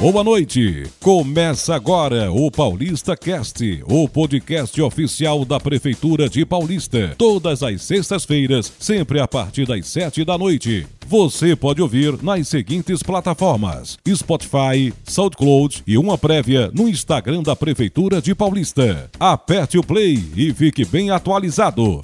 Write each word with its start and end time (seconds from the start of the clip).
Boa 0.00 0.24
noite. 0.24 0.84
Começa 0.98 1.74
agora 1.74 2.32
o 2.32 2.50
Paulista 2.50 3.14
Cast, 3.14 3.82
o 3.86 4.08
podcast 4.08 4.80
oficial 4.80 5.44
da 5.44 5.60
Prefeitura 5.60 6.26
de 6.26 6.42
Paulista. 6.46 7.14
Todas 7.18 7.62
as 7.62 7.82
sextas-feiras, 7.82 8.72
sempre 8.78 9.20
a 9.20 9.28
partir 9.28 9.66
das 9.66 9.86
sete 9.88 10.24
da 10.24 10.38
noite. 10.38 10.86
Você 11.06 11.54
pode 11.54 11.82
ouvir 11.82 12.22
nas 12.22 12.48
seguintes 12.48 13.02
plataformas: 13.02 13.98
Spotify, 14.08 14.90
SoundCloud 15.04 15.82
e 15.86 15.98
uma 15.98 16.16
prévia 16.16 16.70
no 16.72 16.88
Instagram 16.88 17.42
da 17.42 17.54
Prefeitura 17.54 18.22
de 18.22 18.34
Paulista. 18.34 19.10
Aperte 19.20 19.76
o 19.76 19.82
play 19.82 20.18
e 20.34 20.50
fique 20.54 20.82
bem 20.86 21.10
atualizado 21.10 22.00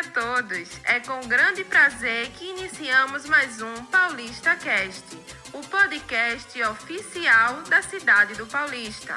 a 0.00 0.04
todos. 0.04 0.80
É 0.84 0.98
com 1.00 1.20
grande 1.28 1.62
prazer 1.62 2.30
que 2.30 2.46
iniciamos 2.46 3.26
mais 3.26 3.60
um 3.60 3.84
Paulista 3.84 4.56
Cast, 4.56 5.04
o 5.52 5.60
podcast 5.60 6.62
oficial 6.62 7.60
da 7.68 7.82
cidade 7.82 8.34
do 8.34 8.46
Paulista. 8.46 9.14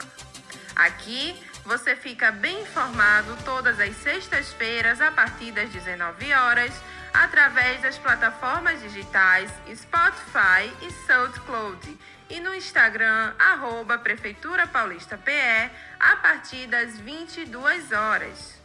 Aqui 0.75 1.41
você 1.63 1.95
fica 1.95 2.33
bem 2.33 2.63
informado 2.63 3.37
todas 3.45 3.79
as 3.79 3.95
sextas-feiras 3.95 4.99
a 4.99 5.09
partir 5.09 5.53
das 5.53 5.69
19 5.69 6.33
horas 6.33 6.73
através 7.13 7.81
das 7.81 7.97
plataformas 7.97 8.81
digitais 8.81 9.49
Spotify 9.73 10.69
e 10.81 10.91
SoundCloud 11.07 11.97
e 12.29 12.41
no 12.41 12.53
Instagram 12.53 13.33
arroba 13.39 13.97
Prefeitura 13.99 14.67
Paulista 14.67 15.17
PE 15.17 15.71
a 15.97 16.17
partir 16.17 16.67
das 16.67 16.99
22 16.99 17.93
horas. 17.93 18.62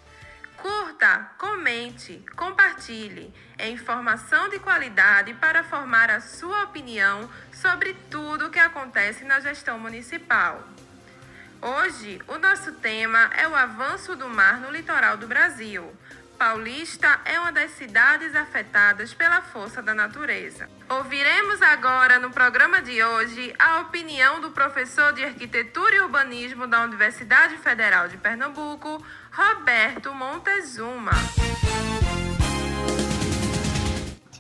Curta, 0.59 1.31
comente, 1.39 2.25
compartilhe. 2.35 3.33
É 3.57 3.69
informação 3.71 4.49
de 4.49 4.59
qualidade 4.59 5.33
para 5.35 5.63
formar 5.63 6.11
a 6.11 6.21
sua 6.21 6.65
opinião 6.65 7.31
sobre 7.53 7.95
tudo 8.11 8.47
o 8.47 8.51
que 8.51 8.59
acontece 8.59 9.25
na 9.25 9.39
gestão 9.39 9.79
municipal. 9.79 10.67
Hoje, 11.63 12.21
o 12.27 12.39
nosso 12.39 12.73
tema 12.73 13.31
é 13.37 13.47
o 13.47 13.55
avanço 13.55 14.17
do 14.17 14.29
mar 14.29 14.61
no 14.61 14.71
litoral 14.71 15.17
do 15.17 15.29
Brasil. 15.29 15.93
Paulista 16.39 17.21
é 17.25 17.41
uma 17.41 17.51
das 17.51 17.73
cidades 17.73 18.33
afetadas 18.37 19.13
pela 19.13 19.43
força 19.43 19.83
da 19.83 19.93
natureza. 19.93 20.71
Ouviremos 20.89 21.61
agora 21.61 22.21
no 22.21 22.31
programa 22.31 22.81
de 22.81 23.03
hoje 23.03 23.53
a 23.59 23.81
opinião 23.81 24.41
do 24.41 24.53
professor 24.53 25.13
de 25.13 25.25
Arquitetura 25.25 25.97
e 25.97 26.01
Urbanismo 26.01 26.69
da 26.69 26.85
Universidade 26.85 27.57
Federal 27.57 28.07
de 28.07 28.17
Pernambuco, 28.19 29.05
Roberto 29.33 30.15
Montezuma. 30.15 31.11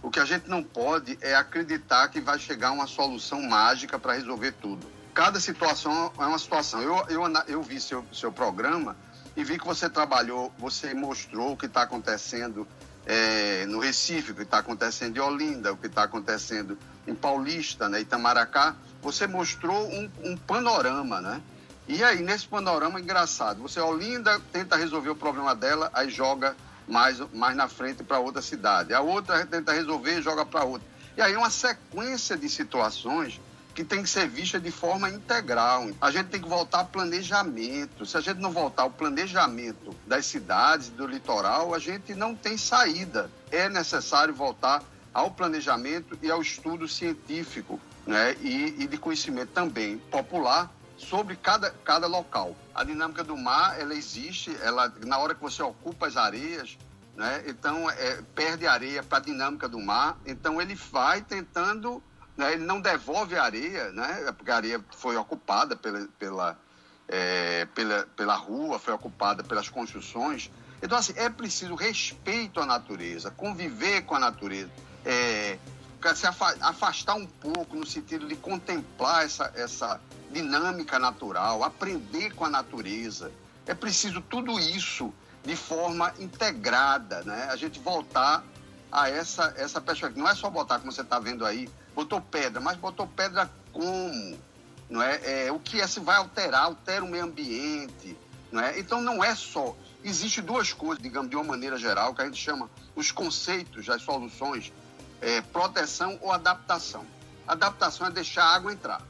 O 0.00 0.08
que 0.08 0.20
a 0.20 0.24
gente 0.24 0.48
não 0.48 0.62
pode 0.62 1.18
é 1.20 1.34
acreditar 1.34 2.06
que 2.08 2.20
vai 2.20 2.38
chegar 2.38 2.70
uma 2.70 2.86
solução 2.86 3.42
mágica 3.42 3.98
para 3.98 4.12
resolver 4.12 4.52
tudo. 4.52 4.88
Cada 5.12 5.40
situação 5.40 6.12
é 6.16 6.26
uma 6.26 6.38
situação. 6.38 6.80
Eu, 6.80 7.04
eu, 7.08 7.22
eu 7.48 7.60
vi 7.60 7.80
seu, 7.80 8.06
seu 8.12 8.30
programa 8.30 8.96
e 9.38 9.44
vi 9.44 9.56
que 9.56 9.64
você 9.64 9.88
trabalhou, 9.88 10.52
você 10.58 10.92
mostrou 10.92 11.52
o 11.52 11.56
que 11.56 11.66
está 11.66 11.82
acontecendo 11.82 12.66
é, 13.06 13.64
no 13.66 13.78
Recife, 13.78 14.32
o 14.32 14.34
que 14.34 14.42
está 14.42 14.58
acontecendo 14.58 15.16
em 15.16 15.20
Olinda, 15.20 15.72
o 15.72 15.76
que 15.76 15.86
está 15.86 16.02
acontecendo 16.02 16.76
em 17.06 17.14
Paulista, 17.14 17.88
né, 17.88 18.00
Itamaracá. 18.00 18.74
Você 19.00 19.28
mostrou 19.28 19.88
um, 19.92 20.10
um, 20.24 20.36
panorama, 20.36 21.20
né? 21.20 21.40
E 21.86 22.02
aí, 22.02 22.20
nesse 22.20 22.48
panorama 22.48 23.00
engraçado, 23.00 23.62
você, 23.62 23.78
Olinda, 23.78 24.40
tenta 24.52 24.74
resolver 24.74 25.10
o 25.10 25.14
problema 25.14 25.54
dela, 25.54 25.88
aí 25.94 26.10
joga 26.10 26.56
mais, 26.88 27.20
mais 27.32 27.56
na 27.56 27.68
frente 27.68 28.02
para 28.02 28.18
outra 28.18 28.42
cidade. 28.42 28.92
A 28.92 29.00
outra 29.00 29.46
tenta 29.46 29.72
resolver 29.72 30.18
e 30.18 30.22
joga 30.22 30.44
para 30.44 30.64
outra. 30.64 30.88
E 31.16 31.22
aí, 31.22 31.36
uma 31.36 31.48
sequência 31.48 32.36
de 32.36 32.48
situações 32.48 33.40
que 33.78 33.84
tem 33.84 34.02
que 34.02 34.10
ser 34.10 34.28
vista 34.28 34.58
de 34.58 34.72
forma 34.72 35.08
integral. 35.08 35.88
A 36.00 36.10
gente 36.10 36.30
tem 36.30 36.42
que 36.42 36.48
voltar 36.48 36.78
ao 36.78 36.86
planejamento. 36.86 38.04
Se 38.04 38.16
a 38.16 38.20
gente 38.20 38.40
não 38.40 38.50
voltar 38.50 38.82
ao 38.82 38.90
planejamento 38.90 39.94
das 40.04 40.26
cidades, 40.26 40.88
do 40.88 41.06
litoral, 41.06 41.72
a 41.72 41.78
gente 41.78 42.12
não 42.12 42.34
tem 42.34 42.58
saída. 42.58 43.30
É 43.52 43.68
necessário 43.68 44.34
voltar 44.34 44.82
ao 45.14 45.30
planejamento 45.30 46.18
e 46.20 46.28
ao 46.28 46.42
estudo 46.42 46.88
científico 46.88 47.78
né? 48.04 48.34
e, 48.40 48.82
e 48.82 48.86
de 48.88 48.98
conhecimento 48.98 49.52
também 49.52 49.96
popular 49.96 50.68
sobre 50.96 51.36
cada, 51.36 51.70
cada 51.70 52.08
local. 52.08 52.56
A 52.74 52.82
dinâmica 52.82 53.22
do 53.22 53.36
mar, 53.36 53.80
ela 53.80 53.94
existe, 53.94 54.58
ela, 54.60 54.92
na 55.06 55.18
hora 55.18 55.36
que 55.36 55.40
você 55.40 55.62
ocupa 55.62 56.08
as 56.08 56.16
areias, 56.16 56.76
né? 57.14 57.44
então 57.46 57.88
é, 57.88 58.22
perde 58.34 58.66
areia 58.66 59.04
para 59.04 59.18
a 59.18 59.20
dinâmica 59.20 59.68
do 59.68 59.78
mar, 59.78 60.18
então 60.26 60.60
ele 60.60 60.74
vai 60.74 61.20
tentando 61.20 62.02
né? 62.38 62.52
ele 62.52 62.64
não 62.64 62.80
devolve 62.80 63.36
a 63.36 63.42
areia, 63.42 63.90
né? 63.90 64.32
porque 64.32 64.50
a 64.50 64.56
areia 64.56 64.82
foi 64.96 65.16
ocupada 65.16 65.74
pela, 65.74 66.06
pela, 66.18 66.58
é, 67.08 67.66
pela, 67.74 68.06
pela 68.16 68.36
rua, 68.36 68.78
foi 68.78 68.94
ocupada 68.94 69.42
pelas 69.42 69.68
construções. 69.68 70.48
Então, 70.80 70.96
assim, 70.96 71.12
é 71.16 71.28
preciso 71.28 71.74
respeito 71.74 72.60
à 72.60 72.64
natureza, 72.64 73.32
conviver 73.32 74.02
com 74.02 74.14
a 74.14 74.20
natureza, 74.20 74.70
é, 75.04 75.58
se 76.14 76.26
afastar 76.28 77.14
um 77.14 77.26
pouco 77.26 77.74
no 77.74 77.84
sentido 77.84 78.28
de 78.28 78.36
contemplar 78.36 79.24
essa, 79.24 79.52
essa 79.56 80.00
dinâmica 80.30 80.96
natural, 80.96 81.64
aprender 81.64 82.32
com 82.34 82.44
a 82.44 82.48
natureza. 82.48 83.32
É 83.66 83.74
preciso 83.74 84.20
tudo 84.20 84.60
isso 84.60 85.12
de 85.44 85.56
forma 85.56 86.14
integrada, 86.20 87.22
né? 87.24 87.48
A 87.50 87.56
gente 87.56 87.80
voltar 87.80 88.44
a 88.92 89.08
essa, 89.08 89.52
essa 89.56 89.80
perspectiva. 89.80 90.20
Não 90.20 90.30
é 90.30 90.34
só 90.34 90.48
botar, 90.48 90.78
como 90.78 90.92
você 90.92 91.02
está 91.02 91.18
vendo 91.18 91.44
aí, 91.44 91.68
botou 91.98 92.20
pedra, 92.20 92.60
mas 92.60 92.76
botou 92.76 93.08
pedra 93.08 93.50
como? 93.72 94.38
Não 94.88 95.02
é? 95.02 95.46
é 95.46 95.52
o 95.52 95.58
que 95.58 95.80
é, 95.80 95.86
se 95.88 95.98
vai 95.98 96.16
alterar, 96.16 96.62
altera 96.62 97.04
o 97.04 97.08
meio 97.08 97.24
ambiente. 97.24 98.16
Não 98.52 98.60
é? 98.60 98.78
Então 98.78 99.00
não 99.00 99.22
é 99.22 99.34
só. 99.34 99.74
Existem 100.04 100.44
duas 100.44 100.72
coisas, 100.72 101.02
digamos, 101.02 101.28
de 101.28 101.34
uma 101.34 101.44
maneira 101.44 101.76
geral, 101.76 102.14
que 102.14 102.22
a 102.22 102.24
gente 102.24 102.40
chama 102.40 102.70
os 102.94 103.10
conceitos, 103.10 103.88
as 103.88 104.00
soluções, 104.02 104.72
é, 105.20 105.40
proteção 105.40 106.16
ou 106.22 106.30
adaptação. 106.30 107.04
Adaptação 107.48 108.06
é 108.06 108.10
deixar 108.10 108.44
a 108.44 108.54
água 108.54 108.72
entrar. 108.72 109.02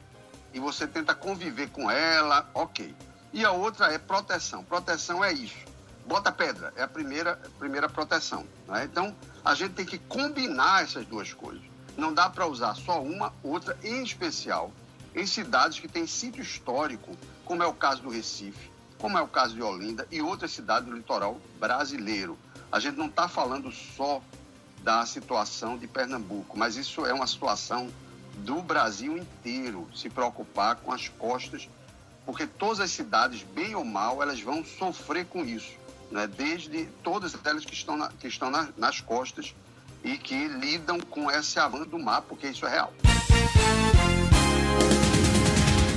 E 0.54 0.58
você 0.58 0.86
tenta 0.86 1.14
conviver 1.14 1.68
com 1.68 1.90
ela, 1.90 2.48
ok. 2.54 2.94
E 3.34 3.44
a 3.44 3.52
outra 3.52 3.92
é 3.92 3.98
proteção. 3.98 4.64
Proteção 4.64 5.22
é 5.22 5.30
isso 5.30 5.68
bota 6.06 6.32
pedra, 6.32 6.72
é 6.74 6.82
a 6.82 6.88
primeira, 6.88 7.38
primeira 7.58 7.86
proteção. 7.86 8.46
Né? 8.66 8.84
Então, 8.84 9.14
a 9.44 9.54
gente 9.54 9.74
tem 9.74 9.84
que 9.84 9.98
combinar 9.98 10.82
essas 10.82 11.04
duas 11.04 11.34
coisas. 11.34 11.62
Não 11.98 12.14
dá 12.14 12.30
para 12.30 12.46
usar 12.46 12.76
só 12.76 13.02
uma, 13.02 13.32
outra, 13.42 13.76
em 13.82 14.04
especial 14.04 14.72
em 15.16 15.26
cidades 15.26 15.80
que 15.80 15.88
têm 15.88 16.06
sítio 16.06 16.40
histórico, 16.40 17.16
como 17.44 17.60
é 17.60 17.66
o 17.66 17.74
caso 17.74 18.02
do 18.02 18.08
Recife, 18.08 18.70
como 18.98 19.18
é 19.18 19.20
o 19.20 19.26
caso 19.26 19.56
de 19.56 19.62
Olinda 19.62 20.06
e 20.08 20.22
outras 20.22 20.52
cidades 20.52 20.88
do 20.88 20.94
litoral 20.94 21.40
brasileiro. 21.58 22.38
A 22.70 22.78
gente 22.78 22.96
não 22.96 23.06
está 23.06 23.26
falando 23.26 23.72
só 23.72 24.22
da 24.84 25.04
situação 25.04 25.76
de 25.76 25.88
Pernambuco, 25.88 26.56
mas 26.56 26.76
isso 26.76 27.04
é 27.04 27.12
uma 27.12 27.26
situação 27.26 27.90
do 28.44 28.62
Brasil 28.62 29.18
inteiro 29.18 29.88
se 29.92 30.08
preocupar 30.08 30.76
com 30.76 30.92
as 30.92 31.08
costas, 31.08 31.68
porque 32.24 32.46
todas 32.46 32.78
as 32.78 32.92
cidades, 32.92 33.42
bem 33.42 33.74
ou 33.74 33.84
mal, 33.84 34.22
elas 34.22 34.40
vão 34.40 34.64
sofrer 34.64 35.26
com 35.26 35.44
isso 35.44 35.76
né, 36.10 36.26
desde 36.26 36.86
todas 37.02 37.36
elas 37.44 37.64
que 37.64 37.74
estão, 37.74 37.96
na, 37.96 38.08
que 38.08 38.26
estão 38.26 38.50
na, 38.50 38.68
nas 38.76 39.00
costas 39.00 39.54
e 40.04 40.16
que 40.16 40.48
lidam 40.48 41.00
com 41.00 41.30
esse 41.30 41.58
avanço 41.58 41.86
do 41.86 41.98
mar, 41.98 42.22
porque 42.22 42.48
isso 42.48 42.66
é 42.66 42.70
real. 42.70 42.94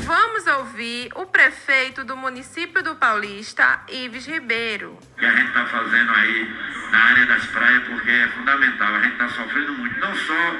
Vamos 0.05 0.45
ouvir 0.47 1.09
o 1.15 1.25
prefeito 1.25 2.03
do 2.03 2.17
município 2.17 2.83
do 2.83 2.95
Paulista, 2.95 3.81
Ives 3.87 4.25
Ribeiro. 4.25 4.97
O 5.15 5.19
que 5.19 5.25
a 5.25 5.31
gente 5.31 5.47
está 5.47 5.65
fazendo 5.65 6.11
aí 6.11 6.53
na 6.91 6.99
área 6.99 7.25
das 7.25 7.45
praias, 7.45 7.83
porque 7.87 8.09
é 8.09 8.27
fundamental. 8.29 8.95
A 8.95 9.01
gente 9.01 9.13
está 9.13 9.29
sofrendo 9.29 9.73
muito, 9.73 9.99
não 9.99 10.13
só 10.15 10.55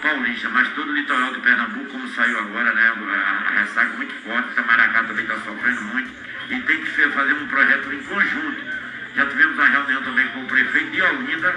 Paulista, 0.00 0.48
mas 0.50 0.68
todo 0.74 0.90
o 0.90 0.94
litoral 0.94 1.32
de 1.32 1.40
Pernambuco, 1.40 1.90
como 1.90 2.08
saiu 2.08 2.38
agora, 2.38 2.72
né? 2.72 2.92
A, 3.16 3.60
ressaca 3.60 3.96
muito 3.96 4.14
forte, 4.22 4.54
Tamaracá 4.54 5.02
também 5.04 5.24
está 5.24 5.40
sofrendo 5.40 5.80
muito. 5.82 6.12
E 6.50 6.60
tem 6.60 6.80
que 6.82 7.10
fazer 7.10 7.32
um 7.32 7.48
projeto 7.48 7.92
em 7.92 8.02
conjunto 8.02 8.74
já 9.14 9.24
tivemos 9.26 9.54
uma 9.54 9.68
reunião 9.68 10.02
também 10.02 10.26
com 10.28 10.40
o 10.40 10.46
prefeito 10.46 10.90
de 10.90 11.02
Olinda, 11.02 11.54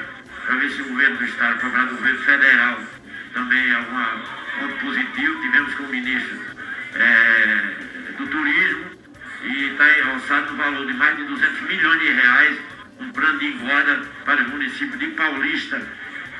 para 0.47 0.55
ver 0.55 0.71
se 0.71 0.81
o 0.81 0.85
governo 0.87 1.17
do 1.17 1.25
estado, 1.25 1.59
para 1.59 1.67
o 1.67 1.89
governo 1.89 2.19
federal, 2.19 2.79
também 3.33 3.71
algum 3.73 4.21
ponto 4.59 4.85
positivo. 4.85 5.41
Tivemos 5.41 5.73
com 5.75 5.83
o 5.83 5.89
ministro 5.89 6.39
é, 6.95 7.75
do 8.17 8.27
turismo 8.27 8.85
e 9.43 9.65
está 9.71 10.09
alçado 10.09 10.51
no 10.51 10.57
valor 10.57 10.87
de 10.87 10.93
mais 10.93 11.17
de 11.17 11.23
200 11.25 11.61
milhões 11.63 11.99
de 11.99 12.11
reais 12.13 12.57
um 12.99 13.11
plano 13.11 13.37
de 13.37 13.45
engorda 13.45 14.01
para 14.25 14.41
os 14.41 14.49
municípios 14.49 14.97
de 14.97 15.07
Paulista 15.07 15.81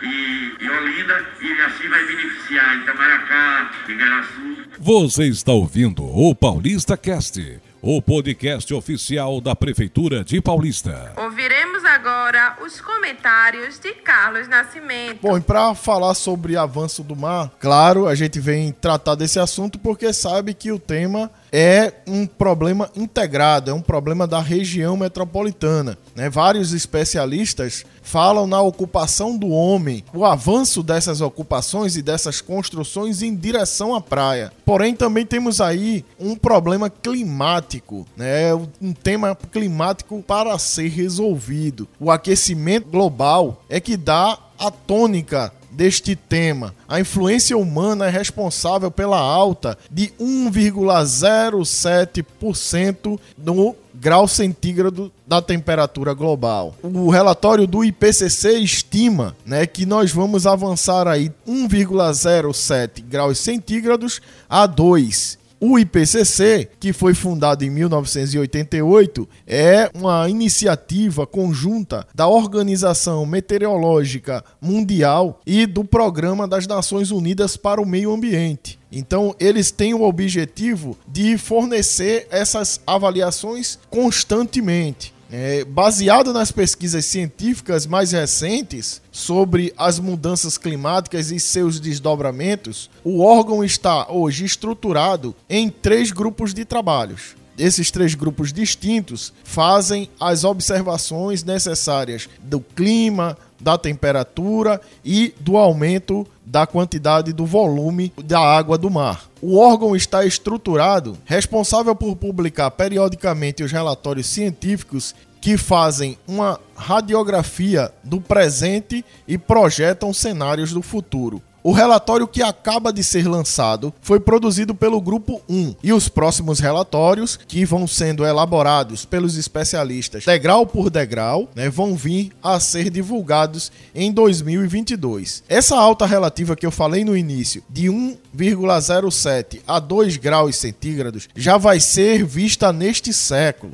e, 0.01 0.55
e 0.59 0.69
Olinda, 0.69 1.25
e 1.41 1.51
assim 1.61 1.87
vai 1.87 2.03
beneficiar 2.05 2.77
Itamaracá, 2.77 3.71
Igaraçu. 3.87 4.57
Você 4.79 5.27
está 5.27 5.51
ouvindo 5.51 6.03
o 6.03 6.33
Paulista 6.33 6.95
Cast 6.97 7.59
o 7.81 8.01
podcast 8.01 8.73
oficial 8.73 9.39
da 9.39 9.55
Prefeitura 9.55 10.23
de 10.23 10.41
Paulista. 10.41 11.13
Ouviremos 11.15 11.66
agora 11.97 12.57
os 12.63 12.79
comentários 12.79 13.79
de 13.79 13.91
Carlos 13.93 14.47
Nascimento. 14.47 15.19
Bom, 15.19 15.35
e 15.35 15.41
para 15.41 15.73
falar 15.73 16.13
sobre 16.13 16.55
avanço 16.55 17.01
do 17.01 17.15
mar, 17.15 17.49
claro, 17.59 18.07
a 18.07 18.13
gente 18.13 18.39
vem 18.39 18.71
tratar 18.71 19.15
desse 19.15 19.39
assunto 19.39 19.79
porque 19.79 20.13
sabe 20.13 20.53
que 20.53 20.71
o 20.71 20.77
tema 20.77 21.31
é 21.51 21.93
um 22.07 22.25
problema 22.25 22.89
integrado, 22.95 23.71
é 23.71 23.73
um 23.73 23.81
problema 23.81 24.27
da 24.27 24.39
região 24.39 24.97
metropolitana. 24.97 25.97
Né? 26.15 26.29
Vários 26.29 26.73
especialistas 26.73 27.85
falam 28.01 28.47
na 28.47 28.61
ocupação 28.61 29.37
do 29.37 29.49
homem, 29.49 30.03
o 30.13 30.25
avanço 30.25 30.81
dessas 30.81 31.21
ocupações 31.21 31.95
e 31.95 32.01
dessas 32.01 32.41
construções 32.41 33.21
em 33.21 33.35
direção 33.35 33.93
à 33.93 34.01
praia. 34.01 34.51
Porém, 34.65 34.95
também 34.95 35.25
temos 35.25 35.59
aí 35.59 36.05
um 36.19 36.35
problema 36.35 36.89
climático, 36.89 38.05
né? 38.15 38.53
um 38.81 38.93
tema 38.93 39.37
climático 39.51 40.23
para 40.25 40.57
ser 40.57 40.89
resolvido. 40.89 41.87
O 41.99 42.09
aquecimento 42.09 42.87
global 42.89 43.63
é 43.69 43.79
que 43.79 43.97
dá 43.97 44.37
a 44.59 44.71
tônica 44.71 45.51
deste 45.77 46.15
tema. 46.15 46.73
A 46.89 46.99
influência 46.99 47.55
humana 47.55 48.07
é 48.07 48.09
responsável 48.09 48.89
pela 48.89 49.19
alta 49.19 49.77
de 49.91 50.11
1,07% 50.19 53.19
no 53.37 53.75
grau 53.93 54.27
centígrado 54.27 55.11
da 55.25 55.39
temperatura 55.39 56.15
global. 56.15 56.75
O 56.81 57.11
relatório 57.11 57.67
do 57.67 57.83
IPCC 57.83 58.57
estima, 58.59 59.35
né, 59.45 59.67
que 59.67 59.85
nós 59.85 60.11
vamos 60.11 60.47
avançar 60.47 61.07
aí 61.07 61.31
1,07 61.47 63.03
graus 63.03 63.37
centígrados 63.37 64.19
a 64.49 64.65
2 64.65 65.37
o 65.59 65.79
IPCC, 65.79 66.69
que 66.79 66.93
foi 66.93 67.13
fundado 67.13 67.63
em 67.65 67.69
1988, 67.69 69.27
é 69.45 69.89
uma 69.93 70.29
iniciativa 70.29 71.25
conjunta 71.25 72.05
da 72.13 72.27
Organização 72.27 73.25
Meteorológica 73.25 74.43
Mundial 74.61 75.39
e 75.45 75.65
do 75.65 75.83
Programa 75.83 76.47
das 76.47 76.67
Nações 76.67 77.09
Unidas 77.09 77.57
para 77.57 77.81
o 77.81 77.85
Meio 77.85 78.13
Ambiente. 78.13 78.79
Então, 78.91 79.35
eles 79.39 79.71
têm 79.71 79.93
o 79.93 80.03
objetivo 80.03 80.97
de 81.07 81.37
fornecer 81.37 82.27
essas 82.29 82.79
avaliações 82.85 83.79
constantemente. 83.89 85.13
É, 85.29 85.65
baseado 85.65 86.31
nas 86.31 86.53
pesquisas 86.53 87.03
científicas 87.03 87.85
mais 87.85 88.13
recentes 88.13 89.01
sobre 89.17 89.73
as 89.75 89.97
mudanças 89.97 90.59
climáticas 90.59 91.31
e 91.31 91.39
seus 91.39 91.79
desdobramentos, 91.79 92.87
o 93.03 93.23
órgão 93.23 93.63
está 93.63 94.11
hoje 94.11 94.45
estruturado 94.45 95.35
em 95.49 95.71
três 95.71 96.11
grupos 96.11 96.53
de 96.53 96.63
trabalhos. 96.63 97.35
Esses 97.57 97.89
três 97.89 98.13
grupos 98.13 98.53
distintos 98.53 99.33
fazem 99.43 100.07
as 100.19 100.43
observações 100.43 101.43
necessárias 101.43 102.29
do 102.43 102.59
clima, 102.59 103.35
da 103.59 103.75
temperatura 103.75 104.79
e 105.03 105.33
do 105.39 105.57
aumento 105.57 106.27
da 106.45 106.67
quantidade 106.67 107.33
do 107.33 107.45
volume 107.45 108.13
da 108.23 108.39
água 108.39 108.77
do 108.77 108.91
mar. 108.91 109.27
O 109.41 109.57
órgão 109.57 109.95
está 109.95 110.25
estruturado, 110.25 111.17
responsável 111.25 111.95
por 111.95 112.15
publicar 112.15 112.69
periodicamente 112.69 113.63
os 113.63 113.71
relatórios 113.71 114.27
científicos 114.27 115.15
que 115.47 115.55
fazem 115.55 116.17
uma 116.27 116.59
radiografia 116.75 117.89
do 118.03 118.19
presente 118.19 119.05
e 119.25 119.37
projetam 119.37 120.11
cenários 120.13 120.73
do 120.73 120.81
futuro. 120.81 121.41
O 121.63 121.71
relatório 121.71 122.27
que 122.27 122.43
acaba 122.43 122.91
de 122.91 123.01
ser 123.01 123.29
lançado 123.29 123.93
foi 124.01 124.19
produzido 124.19 124.75
pelo 124.75 124.99
Grupo 124.99 125.41
1 125.47 125.75
e 125.81 125.93
os 125.93 126.09
próximos 126.09 126.59
relatórios, 126.59 127.39
que 127.47 127.63
vão 127.63 127.87
sendo 127.87 128.25
elaborados 128.25 129.05
pelos 129.05 129.37
especialistas 129.37 130.25
degrau 130.25 130.67
por 130.67 130.89
degrau, 130.89 131.49
né, 131.55 131.69
vão 131.69 131.95
vir 131.95 132.33
a 132.43 132.59
ser 132.59 132.89
divulgados 132.89 133.71
em 133.95 134.11
2022. 134.11 135.43
Essa 135.47 135.77
alta 135.77 136.05
relativa 136.05 136.57
que 136.57 136.65
eu 136.65 136.71
falei 136.71 137.05
no 137.05 137.15
início, 137.15 137.63
de 137.69 137.87
1,07 137.87 139.61
a 139.65 139.79
2 139.79 140.17
graus 140.17 140.57
centígrados, 140.57 141.29
já 141.33 141.57
vai 141.57 141.79
ser 141.79 142.25
vista 142.25 142.73
neste 142.73 143.13
século 143.13 143.71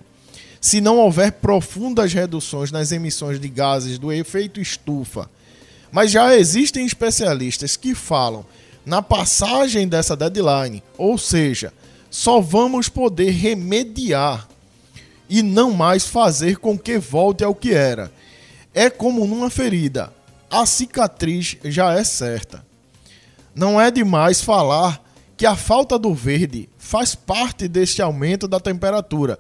se 0.64 0.80
não 0.80 0.98
houver 0.98 1.34
profundas 1.34 2.14
reduções 2.14 2.72
nas 2.72 2.94
emissões 2.94 3.38
de 3.38 3.50
gases 3.50 4.00
do 4.00 4.14
efeito 4.14 4.62
estufa 4.62 5.30
mas 5.94 6.10
já 6.10 6.36
existem 6.36 6.88
especialistas 6.88 7.78
que 7.78 7.94
falam 7.94 8.44
na 8.84 9.00
passagem 9.00 9.88
dessa 9.88 10.16
deadline, 10.16 10.82
ou 10.98 11.20
seja, 11.20 11.72
só 12.10 12.42
vamos 12.42 12.90
poder 12.90 13.30
remediar 13.30 14.48
e 15.30 15.44
não 15.44 15.70
mais 15.70 16.08
fazer 16.08 16.58
com 16.58 16.78
que 16.78 16.98
volte 16.98 17.44
ao 17.44 17.54
que 17.54 17.74
era. 17.74 18.12
É 18.74 18.90
como 18.90 19.28
numa 19.28 19.52
ferida, 19.52 20.12
a 20.50 20.66
cicatriz 20.66 21.58
já 21.64 21.94
é 21.94 22.04
certa. 22.04 22.66
Não 23.54 23.80
é 23.80 23.92
demais 23.92 24.42
falar 24.42 25.00
que 25.38 25.46
a 25.46 25.56
falta 25.56 26.00
do 26.00 26.12
verde 26.12 26.68
faz 26.76 27.14
parte 27.14 27.68
deste 27.68 28.02
aumento 28.02 28.48
da 28.48 28.60
temperatura, 28.60 29.38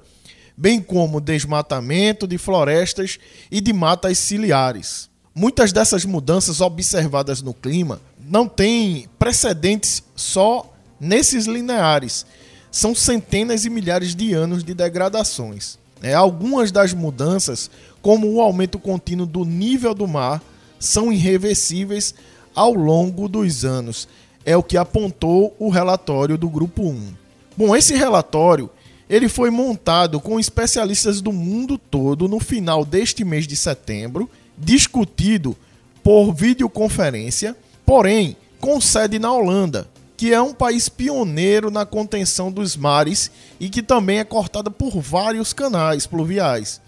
bem 0.56 0.82
como 0.82 1.22
desmatamento 1.22 2.28
de 2.28 2.38
florestas 2.38 3.20
e 3.52 3.60
de 3.60 3.74
matas 3.74 4.18
ciliares. 4.18 5.10
Muitas 5.36 5.72
dessas 5.72 6.06
mudanças 6.06 6.62
observadas 6.62 7.42
no 7.42 7.54
clima 7.54 8.00
não 8.20 8.48
têm 8.48 9.08
precedentes 9.18 10.04
só 10.16 10.72
nesses 11.00 11.46
lineares. 11.46 12.26
São 12.72 12.94
centenas 12.94 13.66
e 13.66 13.70
milhares 13.70 14.16
de 14.16 14.34
anos 14.34 14.64
de 14.64 14.74
degradações. 14.74 15.78
É, 16.02 16.14
algumas 16.14 16.72
das 16.72 16.94
mudanças, 16.94 17.72
como 18.02 18.32
o 18.32 18.42
aumento 18.42 18.78
contínuo 18.78 19.26
do 19.26 19.46
nível 19.46 19.94
do 19.94 20.08
mar, 20.08 20.42
são 20.80 21.12
irreversíveis 21.12 22.14
ao 22.54 22.74
longo 22.74 23.28
dos 23.28 23.64
anos. 23.64 24.08
É 24.46 24.58
o 24.58 24.64
que 24.64 24.78
apontou 24.78 25.56
o 25.58 25.70
relatório 25.70 26.38
do 26.38 26.50
grupo 26.50 26.84
1. 26.84 27.14
Bom, 27.56 27.76
esse 27.76 27.96
relatório 27.96 28.70
ele 29.10 29.28
foi 29.28 29.50
montado 29.50 30.20
com 30.20 30.40
especialistas 30.40 31.22
do 31.22 31.32
mundo 31.32 31.78
todo 31.78 32.28
no 32.28 32.40
final 32.40 32.86
deste 32.86 33.24
mês 33.24 33.46
de 33.46 33.56
setembro 33.56 34.30
discutido 34.58 35.56
por 36.04 36.34
videoconferência, 36.34 37.56
porém 37.86 38.36
com 38.60 38.80
sede 38.80 39.20
na 39.20 39.32
Holanda, 39.32 39.88
que 40.16 40.34
é 40.34 40.42
um 40.42 40.54
país 40.54 40.88
pioneiro 40.88 41.70
na 41.70 41.86
contenção 41.86 42.52
dos 42.52 42.78
mares 42.78 43.32
e 43.60 43.70
que 43.70 43.82
também 43.82 44.20
é 44.20 44.24
cortada 44.24 44.72
por 44.72 45.00
vários 45.02 45.54
canais 45.54 46.08
pluviais. 46.08 46.82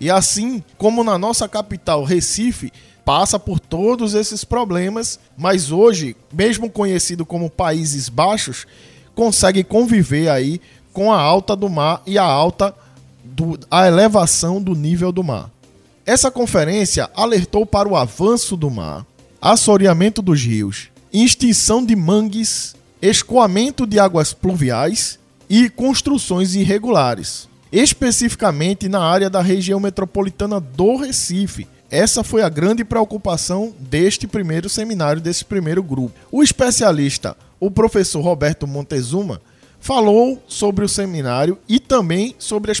E 0.00 0.10
assim 0.10 0.64
como 0.78 1.04
na 1.04 1.18
nossa 1.18 1.46
capital, 1.46 2.04
Recife, 2.04 2.72
passa 3.04 3.38
por 3.38 3.60
todos 3.60 4.14
esses 4.14 4.44
problemas, 4.44 5.20
mas 5.36 5.70
hoje, 5.70 6.16
mesmo 6.32 6.70
conhecido 6.70 7.26
como 7.26 7.50
Países 7.50 8.08
Baixos, 8.08 8.66
consegue 9.14 9.62
conviver 9.62 10.30
aí 10.30 10.60
com 10.92 11.12
a 11.12 11.20
alta 11.20 11.54
do 11.54 11.68
mar 11.68 12.02
e 12.06 12.18
a 12.18 12.24
alta 12.24 12.74
do, 13.24 13.58
a 13.70 13.86
elevação 13.86 14.60
do 14.60 14.74
nível 14.74 15.12
do 15.12 15.22
mar. 15.22 15.50
Essa 16.04 16.30
conferência 16.30 17.08
alertou 17.14 17.64
para 17.64 17.88
o 17.88 17.96
avanço 17.96 18.56
do 18.56 18.70
mar, 18.70 19.06
assoreamento 19.40 20.20
dos 20.20 20.42
rios, 20.42 20.88
extinção 21.12 21.84
de 21.84 21.94
mangues, 21.94 22.74
escoamento 23.00 23.86
de 23.86 23.98
águas 23.98 24.32
pluviais 24.32 25.18
e 25.48 25.68
construções 25.70 26.54
irregulares, 26.54 27.48
especificamente 27.72 28.88
na 28.88 29.00
área 29.00 29.30
da 29.30 29.40
região 29.40 29.80
metropolitana 29.80 30.60
do 30.60 30.96
Recife. 30.96 31.66
Essa 31.90 32.22
foi 32.22 32.42
a 32.42 32.48
grande 32.48 32.84
preocupação 32.84 33.74
deste 33.78 34.26
primeiro 34.26 34.68
seminário, 34.68 35.20
desse 35.20 35.44
primeiro 35.44 35.82
grupo. 35.82 36.14
O 36.30 36.42
especialista, 36.42 37.36
o 37.58 37.70
professor 37.70 38.20
Roberto 38.20 38.66
Montezuma, 38.66 39.40
falou 39.80 40.40
sobre 40.46 40.84
o 40.84 40.88
seminário 40.88 41.58
e 41.68 41.80
também 41.80 42.34
sobre 42.38 42.70
as 42.70 42.80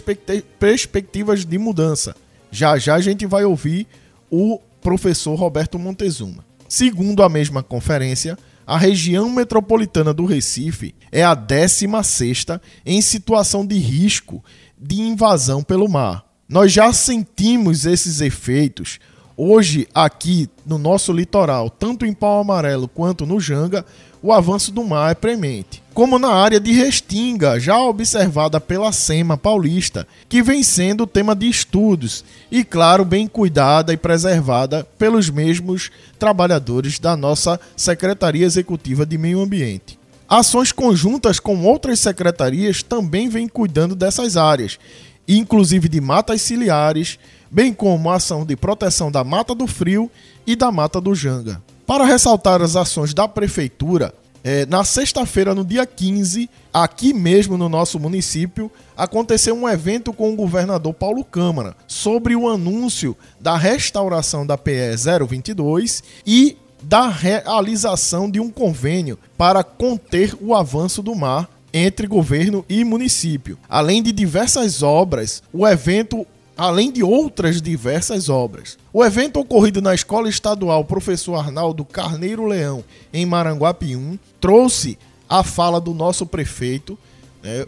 perspectivas 0.58 1.44
de 1.44 1.58
mudança. 1.58 2.14
Já 2.50 2.78
já 2.78 2.94
a 2.94 3.00
gente 3.00 3.26
vai 3.26 3.44
ouvir 3.44 3.86
o 4.30 4.60
professor 4.80 5.34
Roberto 5.34 5.78
Montezuma. 5.78 6.44
Segundo 6.68 7.22
a 7.22 7.28
mesma 7.28 7.62
conferência, 7.62 8.38
a 8.66 8.78
região 8.78 9.28
metropolitana 9.28 10.14
do 10.14 10.24
Recife 10.24 10.94
é 11.10 11.24
a 11.24 11.34
16ª 11.34 12.60
em 12.86 13.00
situação 13.00 13.66
de 13.66 13.76
risco 13.76 14.44
de 14.78 15.00
invasão 15.00 15.62
pelo 15.62 15.88
mar. 15.88 16.24
Nós 16.48 16.72
já 16.72 16.92
sentimos 16.92 17.86
esses 17.86 18.20
efeitos 18.20 19.00
hoje 19.36 19.88
aqui 19.94 20.48
no 20.66 20.76
nosso 20.76 21.12
litoral, 21.12 21.70
tanto 21.70 22.04
em 22.04 22.12
Pau 22.12 22.40
Amarelo 22.40 22.86
quanto 22.86 23.24
no 23.24 23.40
Janga, 23.40 23.86
o 24.22 24.32
avanço 24.32 24.70
do 24.70 24.84
mar 24.84 25.10
é 25.10 25.14
premente. 25.14 25.79
Como 25.92 26.18
na 26.20 26.28
área 26.28 26.60
de 26.60 26.72
Restinga, 26.72 27.58
já 27.58 27.78
observada 27.78 28.60
pela 28.60 28.92
SEMA 28.92 29.36
paulista, 29.36 30.06
que 30.28 30.40
vem 30.40 30.62
sendo 30.62 31.06
tema 31.06 31.34
de 31.34 31.48
estudos 31.48 32.24
e, 32.50 32.62
claro, 32.62 33.04
bem 33.04 33.26
cuidada 33.26 33.92
e 33.92 33.96
preservada 33.96 34.86
pelos 34.96 35.28
mesmos 35.28 35.90
trabalhadores 36.18 37.00
da 37.00 37.16
nossa 37.16 37.60
Secretaria 37.76 38.46
Executiva 38.46 39.04
de 39.04 39.18
Meio 39.18 39.40
Ambiente. 39.40 39.98
Ações 40.28 40.70
conjuntas 40.70 41.40
com 41.40 41.64
outras 41.64 41.98
secretarias 41.98 42.84
também 42.84 43.28
vêm 43.28 43.48
cuidando 43.48 43.96
dessas 43.96 44.36
áreas, 44.36 44.78
inclusive 45.26 45.88
de 45.88 46.00
matas 46.00 46.40
ciliares, 46.40 47.18
bem 47.50 47.72
como 47.72 48.08
a 48.08 48.14
ação 48.14 48.46
de 48.46 48.54
proteção 48.54 49.10
da 49.10 49.24
Mata 49.24 49.56
do 49.56 49.66
Frio 49.66 50.08
e 50.46 50.54
da 50.54 50.70
Mata 50.70 51.00
do 51.00 51.16
Janga. 51.16 51.60
Para 51.84 52.04
ressaltar 52.04 52.62
as 52.62 52.76
ações 52.76 53.12
da 53.12 53.26
Prefeitura, 53.26 54.14
é, 54.42 54.64
na 54.66 54.84
sexta-feira, 54.84 55.54
no 55.54 55.64
dia 55.64 55.84
15, 55.84 56.48
aqui 56.72 57.12
mesmo 57.12 57.58
no 57.58 57.68
nosso 57.68 57.98
município, 57.98 58.70
aconteceu 58.96 59.54
um 59.54 59.68
evento 59.68 60.12
com 60.12 60.32
o 60.32 60.36
governador 60.36 60.94
Paulo 60.94 61.24
Câmara 61.24 61.76
sobre 61.86 62.34
o 62.34 62.48
anúncio 62.48 63.16
da 63.38 63.56
restauração 63.56 64.46
da 64.46 64.56
PE 64.56 64.96
022 65.28 66.02
e 66.26 66.56
da 66.82 67.08
realização 67.08 68.30
de 68.30 68.40
um 68.40 68.50
convênio 68.50 69.18
para 69.36 69.62
conter 69.62 70.34
o 70.40 70.54
avanço 70.54 71.02
do 71.02 71.14
mar 71.14 71.48
entre 71.72 72.06
governo 72.06 72.64
e 72.68 72.82
município. 72.84 73.58
Além 73.68 74.02
de 74.02 74.12
diversas 74.12 74.82
obras, 74.82 75.42
o 75.52 75.66
evento 75.66 76.26
além 76.60 76.92
de 76.92 77.02
outras 77.02 77.62
diversas 77.62 78.28
obras. 78.28 78.76
O 78.92 79.02
evento 79.02 79.40
ocorrido 79.40 79.80
na 79.80 79.94
Escola 79.94 80.28
Estadual 80.28 80.84
Professor 80.84 81.36
Arnaldo 81.36 81.86
Carneiro 81.86 82.44
Leão, 82.44 82.84
em 83.14 83.24
Maranguapium, 83.24 84.18
trouxe 84.38 84.98
a 85.26 85.42
fala 85.42 85.80
do 85.80 85.94
nosso 85.94 86.26
prefeito 86.26 86.98
né, 87.42 87.64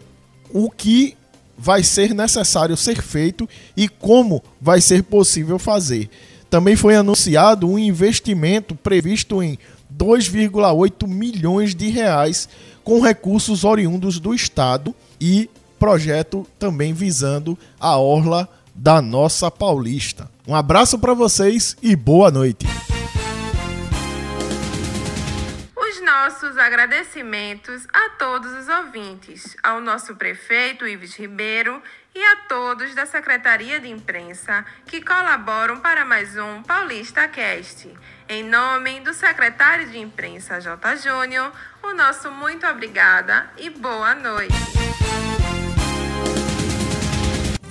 o 0.51 0.69
que 0.69 1.17
vai 1.57 1.81
ser 1.81 2.13
necessário 2.13 2.77
ser 2.77 3.01
feito 3.01 3.49
e 3.75 3.89
como 3.89 4.43
vai 4.61 4.79
ser 4.79 5.01
possível 5.01 5.57
fazer. 5.57 6.07
Também 6.47 6.75
foi 6.75 6.95
anunciado 6.95 7.67
um 7.67 7.79
investimento 7.79 8.75
previsto 8.75 9.41
em 9.41 9.57
2,8 9.91 11.07
milhões 11.07 11.73
de 11.73 11.89
reais 11.89 12.47
com 12.83 13.01
recursos 13.01 13.63
oriundos 13.63 14.19
do 14.19 14.35
Estado 14.35 14.93
e 15.19 15.49
projeto 15.79 16.45
também 16.59 16.93
visando 16.93 17.57
a 17.79 17.97
orla 17.97 18.47
da 18.73 19.01
nossa 19.01 19.51
Paulista. 19.51 20.29
Um 20.47 20.55
abraço 20.55 20.99
para 20.99 21.13
vocês 21.13 21.77
e 21.81 21.95
boa 21.95 22.29
noite. 22.31 22.65
Os 25.75 26.01
nossos 26.01 26.57
agradecimentos 26.57 27.87
a 27.93 28.09
todos 28.17 28.51
os 28.53 28.67
ouvintes, 28.67 29.55
ao 29.63 29.79
nosso 29.79 30.15
prefeito 30.15 30.87
Ives 30.87 31.15
Ribeiro 31.15 31.81
e 32.15 32.23
a 32.23 32.35
todos 32.47 32.93
da 32.93 33.05
Secretaria 33.05 33.79
de 33.79 33.89
Imprensa 33.89 34.65
que 34.85 35.01
colaboram 35.01 35.79
para 35.79 36.05
mais 36.05 36.37
um 36.37 36.61
Paulista 36.63 37.27
Cast. 37.27 37.89
Em 38.29 38.43
nome 38.43 38.99
do 39.01 39.13
secretário 39.13 39.89
de 39.89 39.97
Imprensa 39.97 40.59
J. 40.59 40.95
Júnior, 40.97 41.51
o 41.81 41.93
nosso 41.93 42.31
muito 42.31 42.67
obrigada 42.67 43.49
e 43.57 43.69
boa 43.69 44.13
noite. 44.13 44.82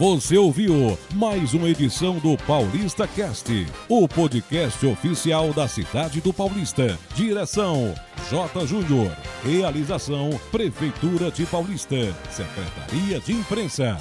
Você 0.03 0.37
ouviu 0.37 0.99
mais 1.15 1.55
uma 1.55 1.69
edição 1.69 2.19
do 2.19 2.37
Paulista 2.39 3.07
Cast, 3.07 3.49
o 3.89 4.09
podcast 4.09 4.85
oficial 4.85 5.53
da 5.53 5.69
cidade 5.69 6.21
do 6.21 6.33
Paulista. 6.33 6.99
Direção 7.15 7.95
J. 8.29 8.67
Júnior. 8.67 9.17
Realização 9.45 10.31
Prefeitura 10.51 11.31
de 11.31 11.47
Paulista. 11.47 12.13
Secretaria 12.33 13.21
de 13.21 13.33
Imprensa. 13.33 13.97